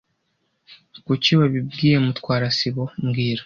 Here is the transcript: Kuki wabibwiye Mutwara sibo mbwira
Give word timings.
Kuki 1.05 1.31
wabibwiye 1.39 1.95
Mutwara 2.05 2.47
sibo 2.57 2.83
mbwira 3.05 3.39